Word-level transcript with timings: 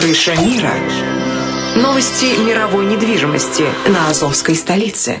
Крыша 0.00 0.34
мира. 0.34 0.72
Новости 1.76 2.24
мировой 2.42 2.86
недвижимости 2.86 3.64
на 3.86 4.08
Азовской 4.08 4.54
столице. 4.54 5.20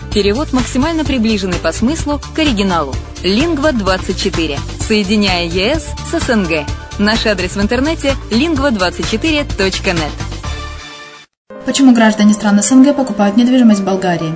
Перевод 0.13 0.51
максимально 0.51 1.05
приближенный 1.05 1.57
по 1.57 1.71
смыслу 1.71 2.19
к 2.35 2.37
оригиналу. 2.37 2.93
Лингва24. 3.23 4.59
Соединяя 4.85 5.45
ЕС 5.45 5.87
с 6.11 6.19
СНГ. 6.19 6.65
Наш 6.99 7.25
адрес 7.25 7.55
в 7.55 7.61
интернете 7.61 8.15
lingva24.net. 8.29 10.11
Почему 11.65 11.93
граждане 11.93 12.33
стран 12.33 12.61
СНГ 12.61 12.93
покупают 12.93 13.37
недвижимость 13.37 13.79
в 13.79 13.85
Болгарии? 13.85 14.33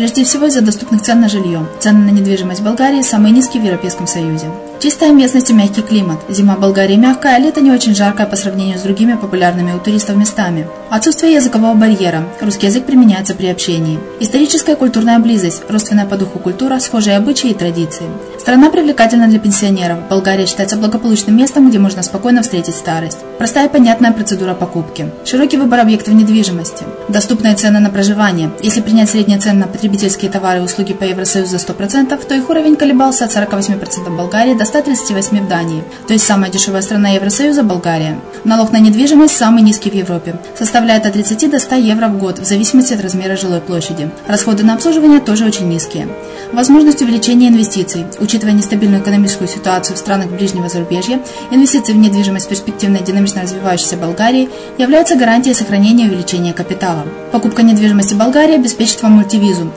Прежде 0.00 0.24
всего 0.24 0.46
из-за 0.46 0.62
доступных 0.62 1.02
цен 1.02 1.20
на 1.20 1.28
жилье. 1.28 1.66
Цены 1.78 2.10
на 2.10 2.16
недвижимость 2.16 2.60
в 2.60 2.64
Болгарии 2.64 3.02
самые 3.02 3.34
низкие 3.34 3.60
в 3.60 3.66
Европейском 3.66 4.06
Союзе. 4.06 4.46
Чистая 4.80 5.12
местность 5.12 5.50
и 5.50 5.52
мягкий 5.52 5.82
климат. 5.82 6.20
Зима 6.30 6.56
в 6.56 6.60
Болгарии 6.60 6.96
мягкая, 6.96 7.36
а 7.36 7.38
лето 7.38 7.60
не 7.60 7.70
очень 7.70 7.94
жаркое 7.94 8.26
по 8.26 8.34
сравнению 8.34 8.78
с 8.78 8.82
другими 8.82 9.12
популярными 9.12 9.74
у 9.74 9.78
туристов 9.78 10.16
местами. 10.16 10.66
Отсутствие 10.88 11.34
языкового 11.34 11.74
барьера. 11.74 12.24
Русский 12.40 12.68
язык 12.68 12.86
применяется 12.86 13.34
при 13.34 13.48
общении. 13.48 14.00
Историческая 14.20 14.72
и 14.72 14.76
культурная 14.76 15.18
близость. 15.18 15.64
Родственная 15.68 16.06
по 16.06 16.16
духу 16.16 16.38
культура, 16.38 16.78
схожие 16.78 17.18
обычаи 17.18 17.50
и 17.50 17.54
традиции. 17.54 18.06
Страна 18.38 18.70
привлекательна 18.70 19.28
для 19.28 19.38
пенсионеров. 19.38 19.98
Болгария 20.08 20.46
считается 20.46 20.78
благополучным 20.78 21.36
местом, 21.36 21.68
где 21.68 21.78
можно 21.78 22.02
спокойно 22.02 22.40
встретить 22.40 22.74
старость. 22.74 23.18
Простая 23.36 23.68
и 23.68 23.70
понятная 23.70 24.12
процедура 24.12 24.54
покупки. 24.54 25.10
Широкий 25.26 25.58
выбор 25.58 25.80
объектов 25.80 26.14
недвижимости. 26.14 26.84
Доступные 27.10 27.54
цены 27.54 27.80
на 27.80 27.90
проживание. 27.90 28.50
Если 28.62 28.80
принять 28.80 29.10
средние 29.10 29.38
цены 29.38 29.60
на 29.60 29.66
потребительские 29.90 30.30
товары 30.30 30.60
и 30.60 30.62
услуги 30.62 30.94
по 30.94 31.02
Евросоюзу 31.02 31.50
за 31.50 31.56
100%, 31.56 32.24
то 32.24 32.34
их 32.34 32.48
уровень 32.48 32.76
колебался 32.76 33.24
от 33.24 33.32
48% 33.32 34.08
в 34.08 34.16
Болгарии 34.16 34.54
до 34.54 34.64
138 34.64 35.44
в 35.44 35.48
Дании, 35.48 35.82
то 36.06 36.12
есть 36.12 36.24
самая 36.24 36.50
дешевая 36.50 36.82
страна 36.82 37.08
Евросоюза– 37.10 37.62
Болгария. 37.64 38.20
Налог 38.44 38.70
на 38.70 38.78
недвижимость 38.78 39.36
самый 39.36 39.62
низкий 39.62 39.90
в 39.90 39.94
Европе, 39.94 40.36
составляет 40.56 41.06
от 41.06 41.14
30 41.14 41.50
до 41.50 41.58
100 41.58 41.74
евро 41.74 42.06
в 42.06 42.18
год 42.18 42.38
в 42.38 42.44
зависимости 42.44 42.94
от 42.94 43.02
размера 43.02 43.36
жилой 43.36 43.60
площади. 43.60 44.10
Расходы 44.28 44.62
на 44.62 44.74
обслуживание 44.74 45.18
тоже 45.18 45.44
очень 45.44 45.68
низкие. 45.68 46.06
Возможность 46.52 47.02
увеличения 47.02 47.48
инвестиций. 47.48 48.06
Учитывая 48.20 48.54
нестабильную 48.54 49.02
экономическую 49.02 49.48
ситуацию 49.48 49.96
в 49.96 49.98
странах 49.98 50.28
ближнего 50.28 50.68
зарубежья, 50.68 51.20
инвестиции 51.50 51.92
в 51.92 51.96
недвижимость 51.96 52.48
перспективной 52.48 53.02
динамично 53.02 53.42
развивающейся 53.42 53.96
Болгарии 53.96 54.48
являются 54.78 55.16
гарантией 55.16 55.54
сохранения 55.54 56.04
и 56.06 56.08
увеличения 56.08 56.52
капитала. 56.52 57.04
Покупка 57.32 57.62
недвижимости 57.62 58.14
Болгарии 58.14 58.54
обеспечит 58.54 59.02
вам 59.02 59.12
мультивизу. 59.12 59.72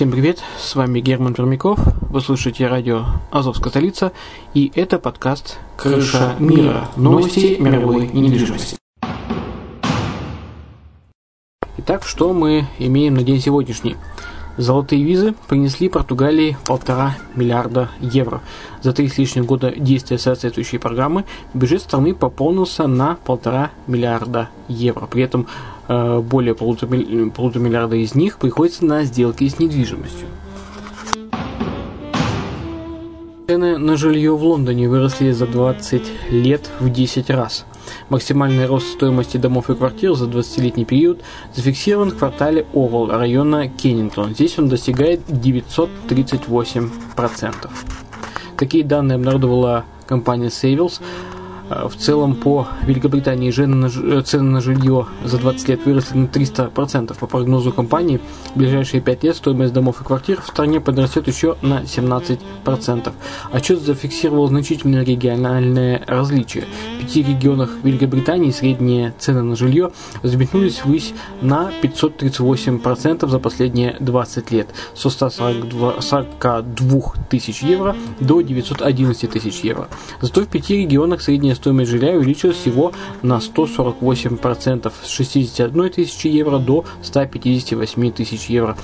Всем 0.00 0.12
привет, 0.12 0.42
с 0.58 0.76
вами 0.76 1.00
Герман 1.00 1.34
Пермяков, 1.34 1.78
вы 2.08 2.22
слушаете 2.22 2.66
радио 2.68 3.04
«Азовская 3.30 3.68
столица» 3.68 4.12
и 4.54 4.72
это 4.74 4.98
подкаст 4.98 5.58
«Крыша 5.76 6.36
мира. 6.38 6.88
Новости 6.96 7.58
мировой 7.60 8.06
недвижимости». 8.06 8.78
Итак, 11.76 12.04
что 12.04 12.32
мы 12.32 12.64
имеем 12.78 13.12
на 13.12 13.24
день 13.24 13.42
сегодняшний? 13.42 13.96
Золотые 14.56 15.04
визы 15.04 15.34
принесли 15.48 15.90
Португалии 15.90 16.56
полтора 16.64 17.18
миллиарда 17.34 17.90
евро. 18.00 18.40
За 18.80 18.94
три 18.94 19.06
с 19.06 19.18
лишним 19.18 19.44
года 19.44 19.70
действия 19.70 20.16
соответствующей 20.16 20.78
программы 20.78 21.26
бюджет 21.52 21.82
страны 21.82 22.14
пополнился 22.14 22.86
на 22.86 23.16
полтора 23.16 23.70
миллиарда 23.86 24.48
евро. 24.66 25.04
При 25.04 25.22
этом 25.22 25.46
более 25.90 26.54
полутора, 26.54 27.96
из 27.96 28.14
них 28.14 28.38
приходится 28.38 28.84
на 28.84 29.02
сделки 29.02 29.48
с 29.48 29.58
недвижимостью. 29.58 30.28
Цены 33.48 33.78
на 33.78 33.96
жилье 33.96 34.36
в 34.36 34.44
Лондоне 34.44 34.88
выросли 34.88 35.32
за 35.32 35.48
20 35.48 36.30
лет 36.30 36.70
в 36.78 36.88
10 36.88 37.30
раз. 37.30 37.66
Максимальный 38.08 38.66
рост 38.66 38.92
стоимости 38.92 39.38
домов 39.38 39.70
и 39.70 39.74
квартир 39.74 40.14
за 40.14 40.26
20-летний 40.26 40.84
период 40.84 41.20
зафиксирован 41.52 42.12
в 42.12 42.18
квартале 42.18 42.64
Овал 42.72 43.10
района 43.10 43.68
Кеннингтон. 43.68 44.34
Здесь 44.34 44.56
он 44.60 44.68
достигает 44.68 45.28
938%. 45.28 47.68
Такие 48.56 48.84
данные 48.84 49.16
обнародовала 49.16 49.84
компания 50.06 50.46
Savills 50.46 51.00
Э, 51.00 51.29
в 51.70 51.96
целом 51.96 52.34
по 52.34 52.66
Великобритании 52.82 53.50
э, 53.50 54.22
цены 54.22 54.50
на 54.50 54.60
жилье 54.60 55.06
за 55.24 55.38
20 55.38 55.68
лет 55.68 55.86
выросли 55.86 56.18
на 56.18 56.26
300%. 56.26 57.16
По 57.18 57.26
прогнозу 57.26 57.72
компании, 57.72 58.20
в 58.54 58.58
ближайшие 58.58 59.00
5 59.00 59.24
лет 59.24 59.36
стоимость 59.36 59.72
домов 59.72 60.00
и 60.00 60.04
квартир 60.04 60.40
в 60.40 60.48
стране 60.48 60.80
подрастет 60.80 61.28
еще 61.28 61.56
на 61.62 61.82
17%. 61.82 63.12
Отчет 63.52 63.80
зафиксировал 63.80 64.48
значительное 64.48 65.04
региональное 65.04 66.02
различие. 66.06 66.64
В 66.96 67.00
пяти 67.00 67.22
регионах 67.22 67.70
Великобритании 67.84 68.50
средние 68.50 69.14
цены 69.18 69.42
на 69.42 69.54
жилье 69.54 69.92
взметнулись 70.22 70.84
ввысь 70.84 71.14
на 71.40 71.70
538% 71.82 73.28
за 73.28 73.38
последние 73.38 73.96
20 74.00 74.50
лет, 74.50 74.68
со 74.94 75.08
142 75.08 77.00
тысяч 77.28 77.62
евро 77.62 77.94
до 78.18 78.40
911 78.40 79.30
тысяч 79.30 79.60
евро. 79.60 79.88
Зато 80.20 80.42
в 80.42 80.48
пяти 80.48 80.78
регионах 80.78 81.20
средняя 81.20 81.54
стоимость 81.60 81.90
жилья 81.90 82.12
увеличилась 82.12 82.56
всего 82.56 82.92
на 83.22 83.36
148% 83.36 84.92
с 85.02 85.08
61 85.08 85.90
тысячи 85.90 86.26
евро 86.26 86.58
до 86.58 86.86
158 87.02 88.12
тысяч 88.12 88.46
евро. 88.46 88.76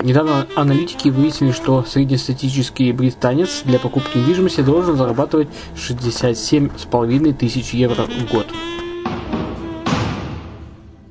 Недавно 0.00 0.46
аналитики 0.54 1.08
выяснили, 1.08 1.50
что 1.50 1.82
среднестатистический 1.82 2.92
британец 2.92 3.62
для 3.64 3.78
покупки 3.80 4.16
недвижимости 4.16 4.60
должен 4.60 4.96
зарабатывать 4.96 5.48
67,5 5.76 7.32
тысяч 7.34 7.74
евро 7.74 8.04
в 8.04 8.32
год. 8.32 8.46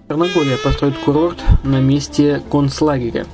Черногория 0.08 0.58
построит 0.58 0.98
курорт 0.98 1.38
на 1.64 1.80
месте 1.80 2.42
концлагеря. 2.50 3.26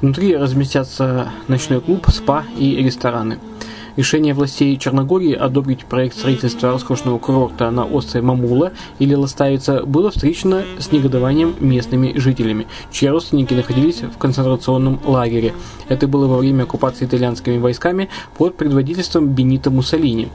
Внутри 0.00 0.36
разместятся 0.36 1.30
ночной 1.46 1.80
клуб, 1.80 2.06
спа 2.10 2.44
и 2.58 2.76
рестораны– 2.76 3.38
Решение 3.96 4.32
властей 4.32 4.78
Черногории 4.78 5.34
одобрить 5.34 5.84
проект 5.84 6.16
строительства 6.16 6.70
роскошного 6.72 7.18
курорта 7.18 7.70
на 7.70 7.84
острове 7.84 8.24
Мамула 8.24 8.72
или 8.98 9.14
Ластавица 9.14 9.84
было 9.84 10.10
встречено 10.10 10.62
с 10.78 10.92
негодованием 10.92 11.54
местными 11.60 12.18
жителями, 12.18 12.66
чьи 12.90 13.08
родственники 13.08 13.52
находились 13.52 14.00
в 14.00 14.16
концентрационном 14.16 14.98
лагере. 15.04 15.52
Это 15.88 16.08
было 16.08 16.26
во 16.26 16.38
время 16.38 16.62
оккупации 16.62 17.04
итальянскими 17.04 17.58
войсками 17.58 18.08
под 18.38 18.56
предводительством 18.56 19.28
Бенита 19.28 19.70
Муссолини. 19.70 20.28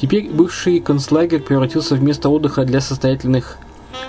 Теперь 0.00 0.30
бывший 0.30 0.78
концлагерь 0.78 1.40
превратился 1.40 1.96
в 1.96 2.02
место 2.02 2.28
отдыха 2.28 2.64
для 2.64 2.80
состоятельных 2.80 3.58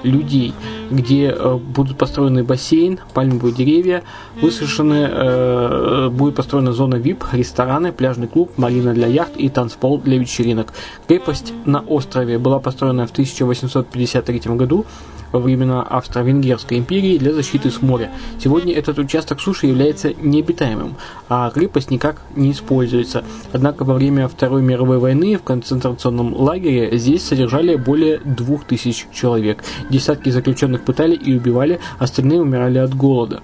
людей– 0.03 0.53
где 0.93 1.29
э, 1.29 1.55
будут 1.55 1.97
построены 1.97 2.43
бассейн, 2.43 2.99
пальмовые 3.13 3.53
деревья, 3.53 4.03
высушены, 4.41 5.09
э, 5.09 6.09
будет 6.09 6.35
построена 6.35 6.71
зона 6.71 6.95
VIP, 6.95 7.23
рестораны, 7.31 7.91
пляжный 7.91 8.27
клуб, 8.27 8.51
марина 8.57 8.93
для 8.93 9.07
яхт 9.07 9.35
и 9.37 9.49
танцпол 9.49 9.99
для 9.99 10.17
вечеринок. 10.17 10.73
Крепость 11.07 11.53
на 11.65 11.81
острове 11.81 12.37
была 12.37 12.59
построена 12.59 13.07
в 13.07 13.11
1853 13.11 14.55
году 14.55 14.85
во 15.33 15.39
времена 15.39 15.81
Австро-Венгерской 15.81 16.77
империи 16.77 17.17
для 17.17 17.33
защиты 17.33 17.71
с 17.71 17.81
моря. 17.81 18.11
Сегодня 18.39 18.73
этот 18.73 18.99
участок 18.99 19.41
суши 19.41 19.67
является 19.67 20.13
необитаемым, 20.13 20.95
а 21.27 21.49
крепость 21.49 21.91
никак 21.91 22.21
не 22.35 22.51
используется. 22.51 23.25
Однако 23.51 23.83
во 23.83 23.95
время 23.95 24.27
Второй 24.27 24.61
мировой 24.61 24.99
войны 24.99 25.35
в 25.37 25.43
концентрационном 25.43 26.33
лагере 26.33 26.97
здесь 26.97 27.23
содержали 27.23 27.75
более 27.75 28.19
двух 28.19 28.63
тысяч 28.63 29.07
человек. 29.11 29.63
Десятки 29.89 30.29
заключенных 30.29 30.83
пытали 30.83 31.15
и 31.15 31.35
убивали, 31.35 31.79
остальные 31.97 32.41
умирали 32.41 32.77
от 32.77 32.95
голода. 32.95 33.41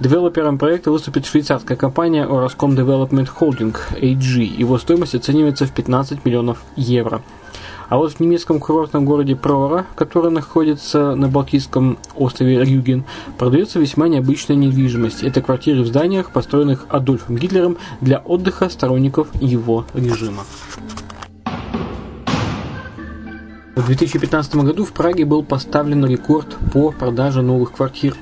Девелопером 0.00 0.58
проекта 0.58 0.92
выступит 0.92 1.26
швейцарская 1.26 1.76
компания 1.76 2.24
Orascom 2.24 2.76
Development 2.76 3.28
Holding 3.40 3.74
AG. 4.00 4.44
Его 4.44 4.78
стоимость 4.78 5.16
оценивается 5.16 5.66
в 5.66 5.72
15 5.72 6.24
миллионов 6.24 6.62
евро. 6.76 7.20
А 7.88 7.96
вот 7.96 8.12
в 8.12 8.20
немецком 8.20 8.60
курортном 8.60 9.06
городе 9.06 9.34
Прора, 9.34 9.86
который 9.94 10.30
находится 10.30 11.14
на 11.14 11.28
Балтийском 11.28 11.98
острове 12.14 12.62
Рюген, 12.62 13.04
продается 13.38 13.78
весьма 13.78 14.08
необычная 14.08 14.56
недвижимость. 14.56 15.22
Это 15.22 15.40
квартиры 15.40 15.82
в 15.82 15.86
зданиях, 15.86 16.30
построенных 16.30 16.84
Адольфом 16.90 17.36
Гитлером 17.36 17.78
для 18.02 18.18
отдыха 18.18 18.68
сторонников 18.68 19.28
его 19.40 19.86
режима. 19.94 20.44
В 23.78 23.86
2015 23.86 24.56
году 24.56 24.84
в 24.84 24.92
Праге 24.92 25.24
был 25.24 25.44
поставлен 25.44 26.04
рекорд 26.04 26.56
по 26.72 26.90
продаже 26.90 27.42
новых 27.42 27.70
квартир. 27.70 28.16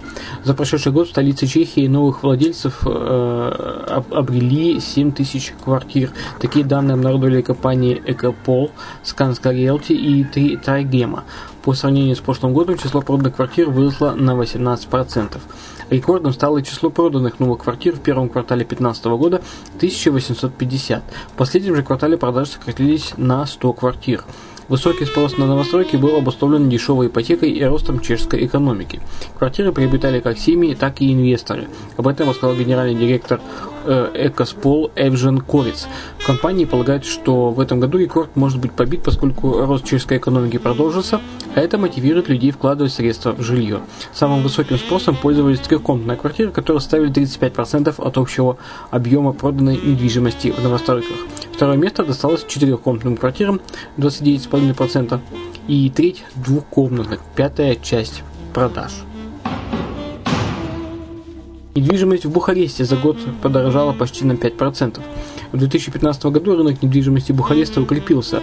За 0.44 0.52
прошедший 0.52 0.92
год 0.92 1.06
в 1.08 1.12
столице 1.12 1.46
Чехии 1.46 1.86
новых 1.86 2.22
владельцев 2.22 2.82
э, 2.84 4.02
обрели 4.10 4.78
7 4.80 5.12
тысяч 5.12 5.54
квартир. 5.64 6.12
Такие 6.40 6.62
данные 6.62 6.92
обнародовали 6.96 7.40
компании 7.40 8.02
Экопол, 8.04 8.70
Сканска 9.02 9.50
Риэлти 9.50 9.94
и 9.94 10.56
Трайгема. 10.58 11.24
По 11.64 11.72
сравнению 11.72 12.16
с 12.16 12.20
прошлым 12.20 12.52
годом 12.52 12.76
число 12.76 13.00
проданных 13.00 13.36
квартир 13.36 13.70
выросло 13.70 14.12
на 14.12 14.32
18%. 14.32 15.38
Рекордом 15.88 16.34
стало 16.34 16.60
число 16.60 16.90
проданных 16.90 17.40
новых 17.40 17.62
квартир 17.62 17.94
в 17.96 18.00
первом 18.00 18.28
квартале 18.28 18.60
2015 18.60 19.04
года 19.06 19.40
1850. 19.76 21.02
В 21.28 21.32
последнем 21.32 21.76
же 21.76 21.82
квартале 21.82 22.18
продажи 22.18 22.50
сократились 22.50 23.14
на 23.16 23.46
100 23.46 23.72
квартир. 23.72 24.22
Высокий 24.68 25.04
спрос 25.04 25.38
на 25.38 25.46
новостройки 25.46 25.94
был 25.94 26.16
обусловлен 26.16 26.68
дешевой 26.68 27.06
ипотекой 27.06 27.50
и 27.50 27.62
ростом 27.62 28.00
чешской 28.00 28.44
экономики. 28.44 29.00
Квартиры 29.38 29.70
приобретали 29.70 30.18
как 30.18 30.38
семьи, 30.38 30.74
так 30.74 31.00
и 31.00 31.12
инвесторы. 31.12 31.68
Об 31.96 32.08
этом 32.08 32.30
рассказал 32.30 32.56
генеральный 32.56 32.98
директор 32.98 33.40
э, 33.84 34.10
Экоспол 34.26 34.90
Эвжен 34.96 35.40
Кориц. 35.40 35.86
В 36.18 36.26
компании 36.26 36.64
полагают, 36.64 37.04
что 37.04 37.50
в 37.50 37.60
этом 37.60 37.78
году 37.78 37.98
рекорд 37.98 38.34
может 38.34 38.58
быть 38.58 38.72
побит, 38.72 39.04
поскольку 39.04 39.64
рост 39.64 39.84
чешской 39.84 40.16
экономики 40.16 40.58
продолжится, 40.58 41.20
а 41.54 41.60
это 41.60 41.78
мотивирует 41.78 42.28
людей 42.28 42.50
вкладывать 42.50 42.92
средства 42.92 43.32
в 43.32 43.42
жилье. 43.42 43.82
Самым 44.12 44.42
высоким 44.42 44.78
спросом 44.78 45.14
пользовались 45.14 45.60
трехкомнатные 45.60 46.16
квартиры, 46.16 46.50
которые 46.50 46.80
ставили 46.80 47.12
35% 47.12 47.94
от 48.04 48.18
общего 48.18 48.58
объема 48.90 49.32
проданной 49.32 49.76
недвижимости 49.76 50.50
в 50.50 50.60
новостройках. 50.60 51.16
Второе 51.56 51.78
место 51.78 52.04
досталось 52.04 52.44
четырехкомнатным 52.46 53.16
квартирам 53.16 53.62
29,5% 53.96 55.18
и 55.68 55.88
треть 55.88 56.22
двухкомнатных, 56.34 57.20
пятая 57.34 57.76
часть 57.76 58.22
продаж. 58.52 58.92
Недвижимость 61.74 62.26
в 62.26 62.30
Бухаресте 62.30 62.84
за 62.84 62.96
год 62.96 63.16
подорожала 63.40 63.94
почти 63.94 64.26
на 64.26 64.32
5%. 64.32 65.00
В 65.52 65.56
2015 65.56 66.26
году 66.26 66.56
рынок 66.56 66.82
недвижимости 66.82 67.32
Бухареста 67.32 67.80
укрепился, 67.80 68.42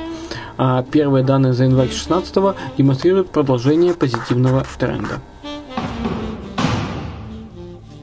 а 0.57 0.81
первые 0.81 1.23
данные 1.23 1.53
за 1.53 1.65
январь 1.65 1.89
2016 1.89 2.55
демонстрируют 2.79 3.29
продолжение 3.29 3.93
позитивного 3.93 4.65
тренда. 4.79 5.21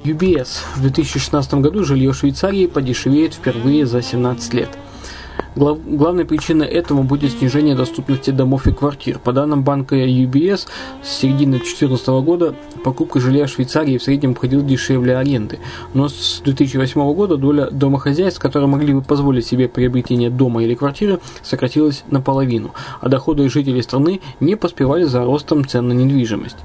UBS 0.05 0.61
в 0.77 0.83
2016 0.83 1.55
году 1.55 1.83
жилье 1.83 2.12
Швейцарии 2.12 2.67
подешевеет 2.69 3.35
впервые 3.35 3.87
за 3.87 4.03
17 4.03 4.55
лет– 4.55 4.69
Глав, 5.56 5.79
главной 5.85 6.25
причиной 6.25 6.69
этому 6.69 7.02
будет 7.02 7.32
снижение 7.32 7.75
доступности 7.75 8.31
домов 8.31 8.69
и 8.69 8.73
квартир. 8.73 9.19
По 9.19 9.32
данным 9.32 9.64
банка 9.64 9.97
UBS, 9.97 10.69
с 11.02 11.08
середины 11.08 11.58
2014 11.58 12.06
года 12.25 12.55
покупка 12.85 13.19
жилья 13.19 13.47
в 13.47 13.50
Швейцарии 13.50 13.99
в 13.99 14.02
среднем 14.02 14.31
обходилась 14.31 14.64
дешевле 14.64 15.17
аренды. 15.17 15.58
Но 15.93 16.08
с 16.08 16.41
2008 16.44 17.14
года 17.14 17.37
доля 17.37 17.69
домохозяйств, 17.69 18.41
которые 18.41 18.69
могли 18.69 18.94
бы 18.94 19.02
позволить 19.02 19.44
себе 19.44 19.69
приобретение 19.69 20.31
дома 20.31 20.62
или 20.62 20.75
квартиры, 20.75 21.19
сократилась 21.43 22.05
наполовину, 22.11 22.70
а 23.00 23.08
доходы 23.08 23.49
жителей 23.49 23.82
страны 23.82 24.20
не 24.38 24.55
поспевали 24.55 25.02
за 25.02 25.25
ростом 25.25 25.67
цен 25.67 25.88
на 25.88 25.93
недвижимость. 25.93 26.58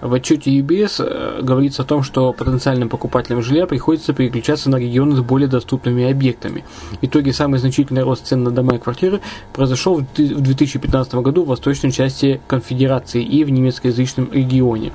В 0.00 0.14
отчете 0.14 0.50
UBS 0.58 1.04
э, 1.04 1.42
говорится 1.42 1.82
о 1.82 1.84
том, 1.84 2.02
что 2.02 2.32
потенциальным 2.32 2.88
покупателям 2.88 3.42
жилья 3.42 3.66
приходится 3.66 4.12
переключаться 4.12 4.70
на 4.70 4.76
регионы 4.76 5.16
с 5.16 5.20
более 5.20 5.48
доступными 5.48 6.08
объектами. 6.08 6.64
В 7.00 7.04
итоге 7.04 7.32
самый 7.32 7.58
значительный 7.58 8.02
рост 8.02 8.26
цен 8.26 8.44
на 8.44 8.50
дома 8.50 8.76
и 8.76 8.78
квартиры 8.78 9.20
произошел 9.52 9.96
в 9.96 10.04
2015 10.14 11.14
году 11.16 11.44
в 11.44 11.48
восточной 11.48 11.90
части 11.90 12.40
Конфедерации 12.46 13.22
и 13.22 13.44
в 13.44 13.50
немецкоязычном 13.50 14.32
регионе. 14.32 14.92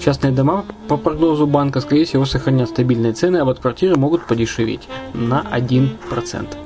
Частные 0.00 0.32
дома, 0.32 0.64
по 0.88 0.96
прогнозу 0.96 1.46
банка, 1.46 1.80
скорее 1.80 2.04
всего, 2.04 2.24
сохранят 2.24 2.70
стабильные 2.70 3.12
цены, 3.12 3.38
а 3.38 3.44
вот 3.44 3.60
квартиры 3.60 3.96
могут 3.96 4.26
подешеветь 4.26 4.88
на 5.14 5.42
1%. 5.52 6.65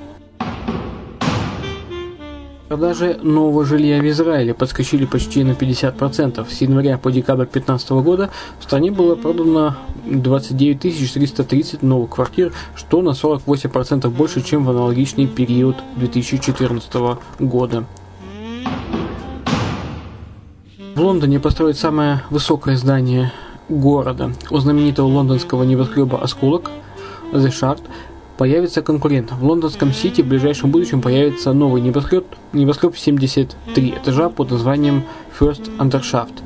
Продажи 2.70 3.19
нового 3.20 3.64
жилья 3.64 4.00
в 4.00 4.08
Израиле 4.08 4.55
подскочили 4.55 5.05
почти 5.05 5.43
на 5.43 5.55
50%. 5.55 6.49
С 6.49 6.61
января 6.61 6.99
по 6.99 7.11
декабрь 7.11 7.46
2015 7.46 7.90
года 7.90 8.31
в 8.61 8.62
стране 8.62 8.93
было 8.93 9.17
продано 9.17 9.75
29 10.06 10.78
330 10.78 11.82
новых 11.82 12.11
квартир, 12.11 12.52
что 12.76 13.02
на 13.02 13.08
48% 13.08 14.08
больше, 14.11 14.40
чем 14.43 14.64
в 14.64 14.70
аналогичный 14.70 15.26
период 15.26 15.78
2014 15.96 17.19
года. 17.40 17.87
В 20.94 21.00
Лондоне 21.00 21.40
построят 21.40 21.76
самое 21.76 22.23
высокое 22.31 22.76
здание 22.76 23.32
города. 23.69 24.31
У 24.49 24.58
знаменитого 24.58 25.08
лондонского 25.08 25.64
небоскреба 25.64 26.23
«Осколок» 26.23 26.70
The 27.32 27.49
Shard 27.49 27.81
появится 28.40 28.81
конкурент. 28.81 29.32
В 29.32 29.44
лондонском 29.44 29.92
Сити 29.92 30.22
в 30.22 30.26
ближайшем 30.26 30.70
будущем 30.70 31.02
появится 31.02 31.52
новый 31.52 31.82
небоскреб, 31.82 32.25
небоскреб 32.54 32.96
73 32.96 33.90
этажа 33.90 34.31
под 34.31 34.50
названием 34.50 35.04
First 35.38 35.76
Undershaft– 35.76 36.32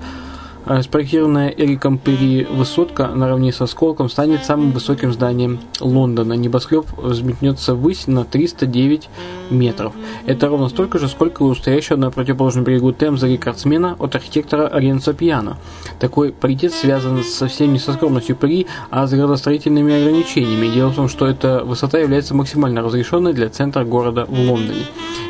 спроектированная 0.83 1.49
Эриком 1.49 1.99
Перри 1.99 2.45
высотка 2.45 3.09
наравне 3.09 3.53
со 3.53 3.65
осколком 3.65 4.09
станет 4.09 4.45
самым 4.45 4.73
высоким 4.73 5.13
зданием 5.13 5.59
Лондона. 5.81 6.35
Небоскреб 6.35 6.87
взметнется 6.97 7.75
ввысь 7.75 8.07
на 8.07 8.25
309 8.25 9.09
метров. 9.51 9.93
Это 10.27 10.49
ровно 10.49 10.69
столько 10.69 10.99
же, 10.99 11.09
сколько 11.09 11.43
у 11.43 11.55
стоящего 11.55 11.97
на 11.97 12.11
противоположном 12.11 12.65
берегу 12.65 12.93
Темза 12.93 13.27
рекордсмена 13.27 13.97
от 13.99 14.15
архитектора 14.15 14.71
Ренцо 14.73 15.13
Пьяно. 15.13 15.59
Такой 15.99 16.33
паритет 16.33 16.73
связан 16.73 17.23
совсем 17.23 17.73
не 17.73 17.79
со 17.79 17.93
скромностью 17.93 18.37
Перри, 18.37 18.67
а 18.91 19.07
с 19.07 19.13
градостроительными 19.13 19.95
ограничениями. 19.95 20.73
Дело 20.73 20.91
в 20.91 20.97
том, 20.97 21.09
что 21.09 21.27
эта 21.27 21.63
высота 21.65 21.99
является 21.99 22.35
максимально 22.35 22.83
разрешенной 22.83 23.33
для 23.33 23.51
центра 23.51 23.85
города 23.85 24.25
в 24.27 24.39
Лондоне. 24.39 24.85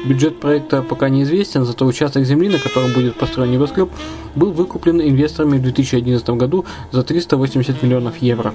Бюджет 0.04 0.38
проекта 0.38 0.82
пока 0.82 1.08
неизвестен, 1.08 1.64
зато 1.64 1.86
участок 1.86 2.24
земли, 2.24 2.48
на 2.48 2.58
котором 2.58 2.92
будет 2.92 3.16
построен 3.16 3.50
небоскреб, 3.50 3.90
был 4.34 4.52
выкуплен 4.52 5.00
инвесторами 5.24 5.58
в 5.58 5.62
2011 5.62 6.28
году 6.30 6.64
за 6.92 7.02
380 7.02 7.82
миллионов 7.82 8.18
евро. 8.18 8.54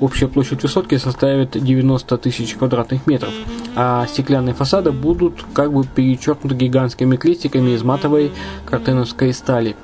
Общая 0.00 0.28
площадь 0.28 0.62
высотки 0.62 0.96
составит 0.98 1.50
90 1.52 2.18
тысяч 2.18 2.54
квадратных 2.54 3.06
метров, 3.06 3.32
а 3.76 4.06
стеклянные 4.06 4.54
фасады 4.54 4.90
будут 4.90 5.44
как 5.54 5.72
бы 5.72 5.84
перечеркнуты 5.84 6.56
гигантскими 6.56 7.16
крестиками 7.16 7.70
из 7.70 7.82
матовой 7.82 8.32
картеновской 8.66 9.32
стали. 9.32 9.76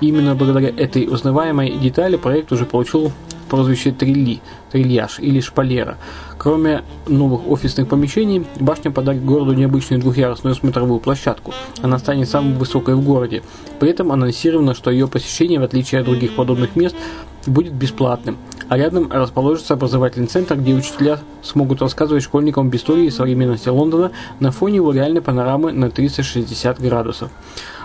Именно 0.00 0.34
благодаря 0.34 0.68
этой 0.68 1.08
узнаваемой 1.08 1.78
детали 1.78 2.16
проект 2.16 2.52
уже 2.52 2.64
получил 2.64 3.12
прозвище 3.46 3.92
Трилли, 3.92 4.40
Трильяж 4.70 5.18
или 5.18 5.40
Шпалера. 5.40 5.96
Кроме 6.38 6.82
новых 7.06 7.48
офисных 7.48 7.88
помещений, 7.88 8.44
башня 8.60 8.90
подарит 8.90 9.24
городу 9.24 9.54
необычную 9.54 10.00
двухъярусную 10.00 10.54
смотровую 10.54 11.00
площадку. 11.00 11.54
Она 11.82 11.98
станет 11.98 12.28
самой 12.28 12.54
высокой 12.54 12.94
в 12.94 13.02
городе. 13.02 13.42
При 13.80 13.90
этом 13.90 14.12
анонсировано, 14.12 14.74
что 14.74 14.90
ее 14.90 15.08
посещение, 15.08 15.60
в 15.60 15.64
отличие 15.64 16.00
от 16.00 16.06
других 16.06 16.34
подобных 16.34 16.76
мест, 16.76 16.96
будет 17.46 17.72
бесплатным. 17.72 18.36
А 18.68 18.76
рядом 18.76 19.10
расположится 19.12 19.74
образовательный 19.74 20.26
центр, 20.26 20.56
где 20.56 20.74
учителя 20.74 21.20
смогут 21.42 21.80
рассказывать 21.80 22.24
школьникам 22.24 22.66
об 22.66 22.74
истории 22.74 23.06
и 23.06 23.10
современности 23.10 23.68
Лондона 23.68 24.10
на 24.40 24.50
фоне 24.50 24.76
его 24.76 24.92
реальной 24.92 25.22
панорамы 25.22 25.72
на 25.72 25.90
360 25.90 26.80
градусов. 26.80 27.30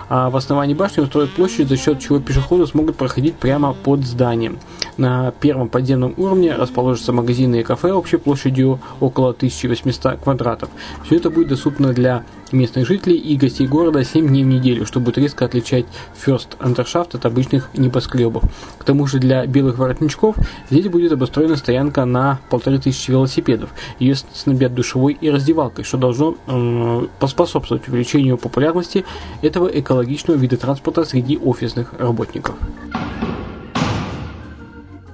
А 0.09 0.29
в 0.29 0.35
основании 0.35 0.73
башни 0.73 1.01
устроят 1.01 1.31
площадь, 1.31 1.67
за 1.67 1.77
счет 1.77 1.99
чего 1.99 2.19
пешеходы 2.19 2.65
смогут 2.67 2.97
проходить 2.97 3.35
прямо 3.35 3.73
под 3.73 4.05
зданием. 4.05 4.59
На 4.97 5.31
первом 5.31 5.69
подземном 5.69 6.13
уровне 6.17 6.53
расположатся 6.53 7.13
магазины 7.13 7.61
и 7.61 7.63
кафе 7.63 7.91
общей 7.91 8.17
площадью 8.17 8.79
около 8.99 9.29
1800 9.29 10.19
квадратов. 10.19 10.69
Все 11.05 11.15
это 11.15 11.29
будет 11.29 11.47
доступно 11.47 11.93
для 11.93 12.23
местных 12.53 12.87
жителей 12.87 13.17
и 13.17 13.35
гостей 13.37 13.67
города 13.67 14.03
7 14.03 14.27
дней 14.27 14.43
в 14.43 14.47
неделю, 14.47 14.85
что 14.85 14.99
будет 14.99 15.17
резко 15.17 15.45
отличать 15.45 15.85
First 16.25 16.57
Андершафт 16.59 17.15
от 17.15 17.25
обычных 17.25 17.69
небоскребов. 17.73 18.43
К 18.77 18.83
тому 18.83 19.07
же 19.07 19.19
для 19.19 19.45
белых 19.45 19.77
воротничков 19.77 20.35
здесь 20.69 20.87
будет 20.87 21.11
обустроена 21.11 21.55
стоянка 21.55 22.05
на 22.05 22.39
полторы 22.49 22.79
тысячи 22.79 23.11
велосипедов. 23.11 23.69
Ее 23.99 24.15
снабдят 24.15 24.73
душевой 24.73 25.17
и 25.19 25.29
раздевалкой, 25.29 25.83
что 25.83 25.97
должно 25.97 26.35
э, 26.47 27.07
поспособствовать 27.19 27.87
увеличению 27.87 28.37
популярности 28.37 29.05
этого 29.41 29.67
экологичного 29.67 30.37
вида 30.37 30.57
транспорта 30.57 31.03
среди 31.05 31.37
офисных 31.37 31.93
работников. 31.99 32.55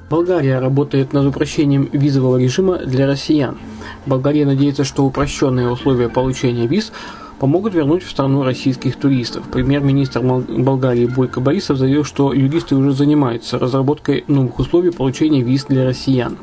Болгария 0.10 0.60
работает 0.60 1.12
над 1.12 1.25
упрощением 1.25 1.89
визового 1.91 2.38
режима 2.38 2.77
для 2.77 3.08
россиян. 3.08 3.58
Болгария 4.06 4.46
надеется, 4.46 4.86
что 4.86 5.03
упрощенные 5.03 5.70
условия 5.70 6.08
получения 6.08 6.65
виз 6.65 6.94
помогут 7.39 7.74
вернуть 7.74 8.03
в 8.03 8.10
страну 8.10 8.44
российских 8.44 8.96
туристов. 8.96 9.46
Премьер-министр 9.51 10.22
Болгарии 10.22 11.06
Бойко 11.06 11.39
Борисов 11.39 11.77
заявил, 11.77 12.03
что 12.03 12.34
юристы 12.34 12.75
уже 12.75 12.91
занимаются 12.91 13.60
разработкой 13.60 14.24
новых 14.27 14.60
условий 14.60 14.91
получения 14.91 15.41
виз 15.41 15.65
для 15.65 15.86
россиян. 15.86 16.38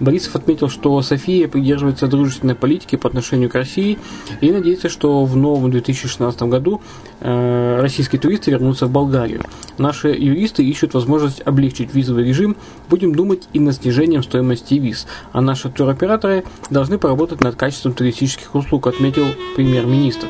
Борисов 0.00 0.34
отметил, 0.34 0.68
что 0.68 1.00
София 1.02 1.46
придерживается 1.46 2.06
дружественной 2.08 2.54
политики 2.54 2.96
по 2.96 3.08
отношению 3.08 3.50
к 3.50 3.54
России 3.54 3.98
и 4.40 4.50
надеется, 4.50 4.88
что 4.88 5.24
в 5.24 5.36
новом 5.36 5.70
2016 5.70 6.42
году 6.42 6.80
э, 7.20 7.78
российские 7.80 8.20
туристы 8.20 8.50
вернутся 8.50 8.86
в 8.86 8.90
Болгарию. 8.90 9.42
Наши 9.78 10.08
юристы 10.08 10.64
ищут 10.64 10.94
возможность 10.94 11.42
облегчить 11.44 11.94
визовый 11.94 12.24
режим, 12.24 12.56
будем 12.88 13.14
думать 13.14 13.48
и 13.52 13.60
над 13.60 13.76
снижением 13.76 14.22
стоимости 14.22 14.74
виз, 14.74 15.06
а 15.32 15.40
наши 15.40 15.68
туроператоры 15.68 16.44
должны 16.70 16.98
поработать 16.98 17.40
над 17.42 17.56
качеством 17.56 17.92
туристических 17.92 18.54
услуг, 18.54 18.86
отметил 18.86 19.26
премьер-министр. 19.54 20.28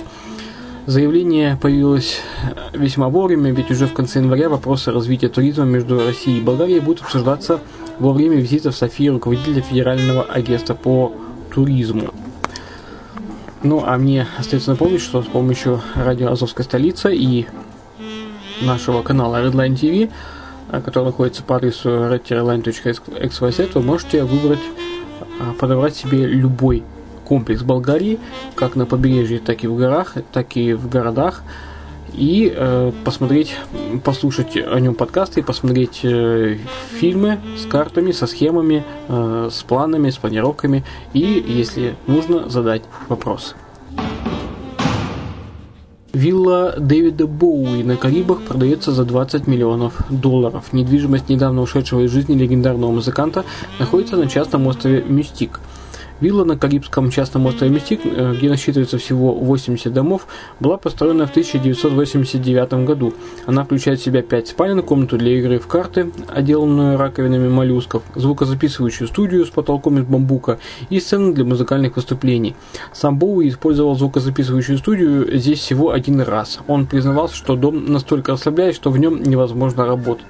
Заявление 0.86 1.56
появилось 1.60 2.20
весьма 2.72 3.08
вовремя, 3.08 3.52
ведь 3.52 3.70
уже 3.70 3.86
в 3.86 3.92
конце 3.92 4.18
января 4.18 4.48
вопросы 4.48 4.90
развития 4.90 5.28
туризма 5.28 5.64
между 5.64 6.04
Россией 6.04 6.38
и 6.38 6.42
Болгарией 6.42 6.80
будут 6.80 7.02
обсуждаться 7.02 7.60
во 8.00 8.12
время 8.12 8.36
визита 8.36 8.70
в 8.70 8.76
Софии 8.76 9.08
руководителя 9.08 9.60
Федерального 9.60 10.24
агентства 10.24 10.74
по 10.74 11.12
туризму. 11.54 12.12
Ну, 13.62 13.84
а 13.86 13.98
мне 13.98 14.26
остается 14.38 14.70
напомнить, 14.70 15.02
что 15.02 15.22
с 15.22 15.26
помощью 15.26 15.82
радио 15.94 16.32
Азовская 16.32 16.64
столица 16.64 17.10
и 17.10 17.44
нашего 18.62 19.02
канала 19.02 19.44
Redline 19.44 19.74
TV, 19.74 20.10
который 20.82 21.06
находится 21.06 21.42
по 21.42 21.56
адресу 21.56 21.90
redline.xyz, 21.90 23.70
вы 23.74 23.82
можете 23.82 24.24
выбрать, 24.24 24.60
а, 25.38 25.52
подобрать 25.52 25.94
себе 25.94 26.24
любой 26.26 26.82
комплекс 27.26 27.62
Болгарии, 27.62 28.18
как 28.54 28.76
на 28.76 28.86
побережье, 28.86 29.40
так 29.40 29.62
и 29.62 29.66
в 29.66 29.76
горах, 29.76 30.14
так 30.32 30.56
и 30.56 30.72
в 30.72 30.88
городах, 30.88 31.42
и 32.14 32.52
э, 32.54 32.92
посмотреть, 33.04 33.56
послушать 34.04 34.56
о 34.56 34.78
нем 34.80 34.94
подкасты, 34.94 35.42
посмотреть 35.42 36.00
э, 36.02 36.58
фильмы 36.98 37.38
с 37.58 37.66
картами, 37.66 38.12
со 38.12 38.26
схемами, 38.26 38.84
э, 39.08 39.48
с 39.50 39.62
планами, 39.62 40.10
с 40.10 40.16
планировками 40.16 40.84
и, 41.12 41.44
если 41.46 41.96
нужно, 42.06 42.48
задать 42.48 42.82
вопрос. 43.08 43.54
Вилла 46.12 46.74
Дэвида 46.76 47.26
Боуи 47.26 47.84
на 47.84 47.96
Карибах 47.96 48.42
продается 48.42 48.92
за 48.92 49.04
20 49.04 49.46
миллионов 49.46 49.94
долларов. 50.10 50.72
Недвижимость 50.72 51.28
недавно 51.28 51.62
ушедшего 51.62 52.00
из 52.00 52.10
жизни 52.10 52.34
легендарного 52.34 52.90
музыканта 52.90 53.44
находится 53.78 54.16
на 54.16 54.28
частном 54.28 54.66
острове 54.66 55.02
Мюстик– 55.02 55.60
Вилла 56.20 56.44
на 56.44 56.58
Карибском 56.58 57.10
частном 57.10 57.46
острове 57.46 57.72
Мистик, 57.72 58.00
э, 58.04 58.34
где 58.36 58.48
насчитывается 58.48 58.98
всего 58.98 59.32
80 59.32 59.92
домов, 59.92 60.26
была 60.60 60.76
построена 60.76 61.26
в 61.26 61.30
1989 61.30 62.84
году. 62.84 63.14
Она 63.46 63.64
включает 63.64 64.00
в 64.00 64.04
себя 64.04 64.22
5 64.22 64.48
спален, 64.48 64.82
комнату 64.82 65.16
для 65.16 65.38
игры 65.38 65.58
в 65.58 65.66
карты, 65.66 66.10
отделанную 66.28 66.98
раковинами 66.98 67.48
моллюсков, 67.48 68.02
звукозаписывающую 68.14 69.08
студию 69.08 69.46
с 69.46 69.50
потолком 69.50 69.98
из 69.98 70.04
бамбука 70.04 70.58
и 70.90 71.00
сцену 71.00 71.32
для 71.32 71.44
музыкальных 71.44 71.96
выступлений. 71.96 72.54
Сам 72.92 73.18
Боуи 73.18 73.48
использовал 73.48 73.96
звукозаписывающую 73.96 74.76
студию 74.78 75.38
здесь 75.38 75.60
всего 75.60 75.90
один 75.90 76.20
раз. 76.20 76.58
Он 76.66 76.86
признавался, 76.86 77.34
что 77.34 77.56
дом 77.56 77.86
настолько 77.86 78.32
расслабляет, 78.32 78.74
что 78.74 78.90
в 78.90 78.98
нем 78.98 79.22
невозможно 79.22 79.86
работать. 79.86 80.26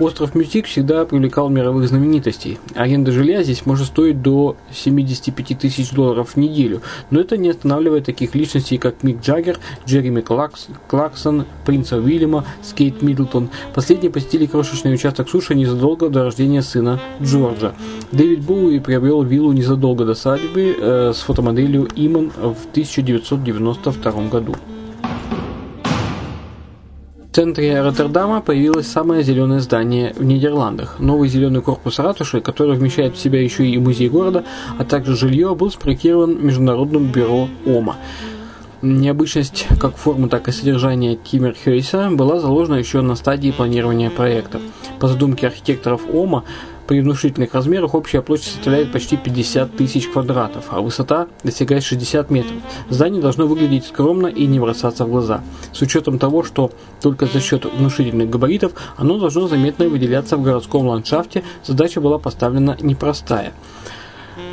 Остров 0.00 0.34
Мюстик 0.34 0.64
всегда 0.64 1.04
привлекал 1.04 1.50
мировых 1.50 1.86
знаменитостей. 1.86 2.58
Аренда 2.74 3.12
жилья 3.12 3.42
здесь 3.42 3.66
может 3.66 3.88
стоить 3.88 4.22
до 4.22 4.56
75 4.72 5.58
тысяч 5.58 5.90
долларов 5.90 6.30
в 6.30 6.36
неделю, 6.38 6.80
но 7.10 7.20
это 7.20 7.36
не 7.36 7.50
останавливает 7.50 8.06
таких 8.06 8.34
личностей, 8.34 8.78
как 8.78 9.02
Мик 9.02 9.20
Джаггер, 9.20 9.58
Джереми 9.86 10.22
Кларкс, 10.22 10.68
Кларксон, 10.88 11.44
принца 11.66 11.98
Уильяма, 11.98 12.46
с 12.62 12.70
Кейт 12.70 13.02
Миддлтон. 13.02 13.50
Последние 13.74 14.10
посетили 14.10 14.46
крошечный 14.46 14.94
участок 14.94 15.28
суши 15.28 15.54
незадолго 15.54 16.08
до 16.08 16.24
рождения 16.24 16.62
сына 16.62 16.98
Джорджа. 17.20 17.74
Дэвид 18.10 18.40
Боуи 18.40 18.78
приобрел 18.78 19.22
виллу 19.22 19.52
незадолго 19.52 20.06
до 20.06 20.14
свадьбы 20.14 20.76
э, 20.80 21.12
с 21.14 21.18
фотомоделью 21.18 21.86
Иман 21.94 22.30
в 22.30 22.70
1992 22.72 24.28
году. 24.28 24.56
В 27.30 27.36
центре 27.36 27.80
Роттердама 27.80 28.40
появилось 28.40 28.88
самое 28.88 29.22
зеленое 29.22 29.60
здание 29.60 30.12
в 30.18 30.24
Нидерландах. 30.24 30.98
Новый 30.98 31.28
зеленый 31.28 31.62
корпус 31.62 32.00
ратуши, 32.00 32.40
который 32.40 32.76
вмещает 32.76 33.14
в 33.14 33.20
себя 33.20 33.40
еще 33.40 33.64
и 33.64 33.78
музей 33.78 34.08
города, 34.08 34.42
а 34.78 34.84
также 34.84 35.14
жилье, 35.14 35.54
был 35.54 35.70
спроектирован 35.70 36.44
Международным 36.44 37.04
бюро 37.12 37.48
ОМА. 37.64 37.94
Необычность 38.82 39.68
как 39.78 39.96
формы, 39.96 40.28
так 40.28 40.48
и 40.48 40.52
содержания 40.52 41.14
Тиммерхейса 41.14 42.10
была 42.10 42.40
заложена 42.40 42.74
еще 42.74 43.00
на 43.00 43.14
стадии 43.14 43.52
планирования 43.52 44.10
проекта. 44.10 44.60
По 44.98 45.06
задумке 45.06 45.46
архитекторов 45.46 46.00
ОМА, 46.12 46.42
при 46.90 47.02
внушительных 47.02 47.54
размерах 47.54 47.94
общая 47.94 48.20
площадь 48.20 48.48
составляет 48.48 48.90
почти 48.90 49.16
50 49.16 49.76
тысяч 49.76 50.08
квадратов, 50.08 50.64
а 50.70 50.80
высота 50.80 51.28
достигает 51.44 51.84
60 51.84 52.30
метров. 52.30 52.56
Здание 52.88 53.22
должно 53.22 53.46
выглядеть 53.46 53.86
скромно 53.86 54.26
и 54.26 54.44
не 54.46 54.58
бросаться 54.58 55.04
в 55.04 55.08
глаза. 55.08 55.40
С 55.72 55.80
учетом 55.82 56.18
того, 56.18 56.42
что 56.42 56.72
только 57.00 57.26
за 57.26 57.40
счет 57.40 57.64
внушительных 57.64 58.28
габаритов 58.28 58.72
оно 58.96 59.20
должно 59.20 59.46
заметно 59.46 59.88
выделяться 59.88 60.36
в 60.36 60.42
городском 60.42 60.88
ландшафте, 60.88 61.44
задача 61.64 62.00
была 62.00 62.18
поставлена 62.18 62.76
непростая. 62.80 63.52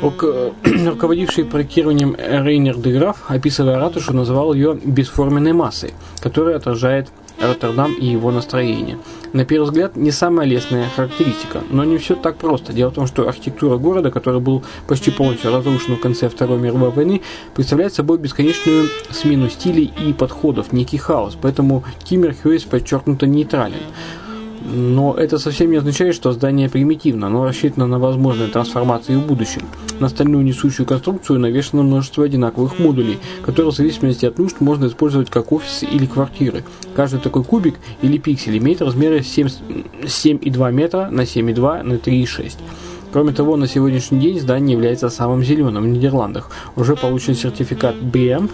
Руководивший 0.00 1.44
проектированием 1.44 2.14
Рейнер 2.16 2.76
Деграф, 2.76 3.24
описывая 3.26 3.80
ратушу, 3.80 4.14
называл 4.14 4.54
ее 4.54 4.78
бесформенной 4.84 5.54
массой, 5.54 5.92
которая 6.20 6.54
отражает 6.54 7.08
Роттердам 7.40 7.94
и 7.94 8.06
его 8.06 8.30
настроение. 8.30 8.98
На 9.32 9.44
первый 9.44 9.66
взгляд, 9.66 9.96
не 9.96 10.10
самая 10.10 10.46
лестная 10.46 10.88
характеристика, 10.94 11.62
но 11.70 11.84
не 11.84 11.98
все 11.98 12.14
так 12.14 12.36
просто. 12.36 12.72
Дело 12.72 12.90
в 12.90 12.94
том, 12.94 13.06
что 13.06 13.28
архитектура 13.28 13.76
города, 13.76 14.10
который 14.10 14.40
был 14.40 14.64
почти 14.86 15.10
полностью 15.10 15.52
разрушен 15.52 15.96
в 15.96 16.00
конце 16.00 16.28
Второй 16.28 16.58
мировой 16.58 16.90
войны, 16.90 17.22
представляет 17.54 17.94
собой 17.94 18.18
бесконечную 18.18 18.88
смену 19.10 19.48
стилей 19.48 19.92
и 20.04 20.12
подходов, 20.12 20.72
некий 20.72 20.98
хаос, 20.98 21.36
поэтому 21.40 21.84
Киммер 22.04 22.34
Хьюис 22.34 22.64
подчеркнуто 22.64 23.26
нейтрален. 23.26 23.82
Но 24.70 25.14
это 25.14 25.38
совсем 25.38 25.70
не 25.70 25.76
означает, 25.78 26.14
что 26.14 26.32
здание 26.32 26.68
примитивно, 26.68 27.28
оно 27.28 27.44
рассчитано 27.44 27.86
на 27.86 27.98
возможные 27.98 28.48
трансформации 28.48 29.14
в 29.14 29.26
будущем. 29.26 29.62
На 29.98 30.08
стальную 30.08 30.44
несущую 30.44 30.86
конструкцию 30.86 31.38
навешано 31.38 31.82
множество 31.82 32.24
одинаковых 32.24 32.78
модулей, 32.78 33.18
которые 33.44 33.72
в 33.72 33.74
зависимости 33.76 34.26
от 34.26 34.38
нужд 34.38 34.60
можно 34.60 34.86
использовать 34.86 35.30
как 35.30 35.52
офисы 35.52 35.86
или 35.86 36.04
квартиры. 36.04 36.64
Каждый 36.94 37.20
такой 37.20 37.44
кубик 37.44 37.76
или 38.02 38.18
пиксель 38.18 38.58
имеет 38.58 38.82
размеры 38.82 39.20
7,2 39.20 40.72
метра 40.72 41.08
на 41.10 41.22
7,2 41.22 41.82
на 41.82 41.94
3,6. 41.94 42.56
Кроме 43.10 43.32
того, 43.32 43.56
на 43.56 43.66
сегодняшний 43.66 44.20
день 44.20 44.38
здание 44.38 44.74
является 44.74 45.08
самым 45.08 45.42
зеленым 45.42 45.84
в 45.84 45.86
Нидерландах. 45.86 46.50
Уже 46.76 46.94
получен 46.94 47.34
сертификат 47.34 47.96
BM, 47.96 48.50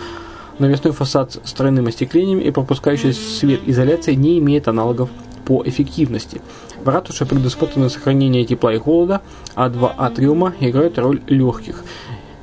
навесной 0.61 0.93
фасад 0.93 1.41
с 1.43 1.53
тройным 1.53 1.89
остеклением 1.89 2.39
и 2.39 2.53
пропускающий 2.53 3.13
свет 3.13 3.63
изоляция 3.67 4.15
не 4.15 4.39
имеет 4.39 4.69
аналогов 4.69 5.11
по 5.45 5.63
эффективности. 5.65 6.41
В 6.83 6.89
ратуше 6.89 7.27
предусмотрено 7.27 7.89
сохранение 7.89 8.45
тепла 8.45 8.75
и 8.75 8.79
холода, 8.79 9.23
а 9.55 9.69
два 9.69 9.95
атриума 9.97 10.55
играют 10.61 10.99
роль 10.99 11.21
легких. 11.29 11.85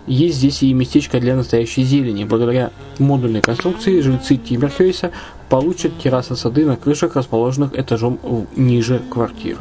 Есть 0.08 0.38
здесь 0.38 0.64
и 0.64 0.74
местечко 0.74 1.20
для 1.20 1.36
настоящей 1.36 1.84
зелени. 1.84 2.24
Благодаря 2.24 2.72
модульной 2.98 3.42
конструкции 3.42 4.02
жильцы 4.02 4.36
Тиммерхейса 4.36 5.12
получат 5.50 5.98
террасы 6.00 6.36
сады 6.36 6.66
на 6.66 6.76
крышах, 6.76 7.16
расположенных 7.16 7.78
этажом 7.78 8.20
ниже 8.56 9.02
квартир. 9.10 9.58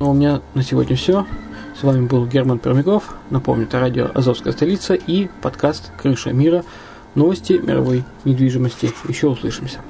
Ну, 0.00 0.10
у 0.10 0.14
меня 0.14 0.42
на 0.54 0.64
сегодня 0.64 0.96
все. 0.96 1.24
С 1.78 1.84
вами 1.84 2.06
был 2.06 2.26
Герман 2.26 2.58
Пермяков. 2.58 3.14
Напомню, 3.30 3.64
это 3.64 3.78
радио 3.78 4.10
«Азовская 4.12 4.52
столица» 4.52 4.94
и 4.94 5.28
подкаст 5.40 5.92
«Крыша 5.96 6.32
мира» 6.32 6.64
Новости 7.14 7.52
мировой 7.52 8.04
недвижимости. 8.24 8.90
Еще 9.06 9.28
услышимся. 9.28 9.80